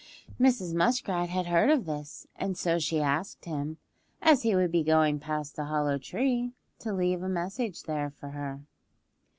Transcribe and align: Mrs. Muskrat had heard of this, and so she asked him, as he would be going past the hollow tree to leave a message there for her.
Mrs. 0.39 0.73
Muskrat 0.73 1.29
had 1.29 1.45
heard 1.45 1.69
of 1.69 1.85
this, 1.85 2.25
and 2.35 2.57
so 2.57 2.79
she 2.79 2.99
asked 2.99 3.45
him, 3.45 3.77
as 4.19 4.41
he 4.41 4.55
would 4.55 4.71
be 4.71 4.81
going 4.81 5.19
past 5.19 5.55
the 5.55 5.65
hollow 5.65 5.99
tree 5.99 6.53
to 6.79 6.91
leave 6.91 7.21
a 7.21 7.29
message 7.29 7.83
there 7.83 8.09
for 8.09 8.29
her. 8.29 8.61